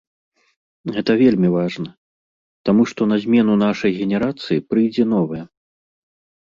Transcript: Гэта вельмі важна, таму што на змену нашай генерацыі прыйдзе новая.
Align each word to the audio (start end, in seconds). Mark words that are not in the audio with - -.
Гэта 0.95 1.11
вельмі 1.21 1.49
важна, 1.57 1.89
таму 2.71 2.81
што 2.93 3.01
на 3.13 3.21
змену 3.27 3.53
нашай 3.67 3.91
генерацыі 4.01 4.65
прыйдзе 4.73 5.03
новая. 5.17 5.43